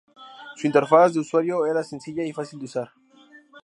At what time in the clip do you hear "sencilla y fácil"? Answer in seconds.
1.83-2.57